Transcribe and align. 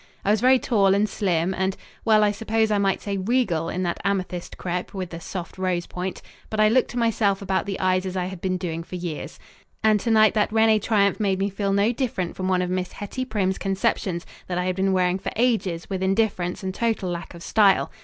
I 0.25 0.31
was 0.31 0.41
very 0.41 0.57
tall 0.57 0.95
and 0.95 1.07
slim 1.07 1.53
and 1.53 1.77
well, 2.03 2.23
I 2.23 2.31
suppose 2.31 2.71
I 2.71 2.79
might 2.79 3.01
say 3.03 3.17
regal 3.17 3.69
in 3.69 3.83
that 3.83 3.99
amethyst 4.03 4.57
crêpe 4.57 4.95
with 4.95 5.11
the 5.11 5.19
soft 5.19 5.59
rose 5.59 5.85
point, 5.85 6.23
but 6.49 6.59
I 6.59 6.69
looked 6.69 6.89
to 6.89 6.97
myself 6.97 7.39
about 7.39 7.67
the 7.67 7.79
eyes 7.79 8.07
as 8.07 8.17
I 8.17 8.25
had 8.25 8.41
been 8.41 8.57
doing 8.57 8.81
for 8.81 8.95
years. 8.95 9.37
And 9.83 9.99
to 9.99 10.09
night 10.09 10.33
that 10.33 10.51
Rene 10.51 10.79
triumph 10.79 11.19
made 11.19 11.37
me 11.37 11.51
feel 11.51 11.71
no 11.71 11.91
different 11.91 12.35
from 12.35 12.47
one 12.47 12.63
of 12.63 12.69
Miss 12.71 12.93
Hettie 12.93 13.25
Primm's 13.25 13.59
conceptions 13.59 14.25
that 14.47 14.57
I 14.57 14.65
had 14.65 14.75
been 14.75 14.91
wearing 14.91 15.19
for 15.19 15.31
ages 15.35 15.87
with 15.87 16.01
indifference 16.01 16.63
and 16.63 16.73
total 16.73 17.11
lack 17.11 17.35
of 17.35 17.43
style. 17.43 17.91